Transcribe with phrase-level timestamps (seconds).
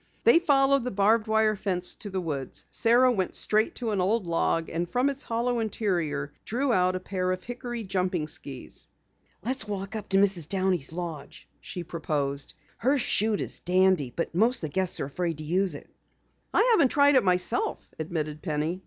[0.23, 2.65] They followed the barbed wire fence to the woods.
[2.71, 6.99] Sara went straight to an old log and from its hollow interior drew out a
[6.99, 8.89] pair of hickory jumping skis.
[9.43, 10.49] "Let's walk up to Mrs.
[10.49, 12.55] Downey's lodge," she proposed.
[12.77, 15.87] "Her chute is a dandy, but most of the guests are afraid to use it."
[16.51, 18.79] "I haven't tried it myself," admitted Penny.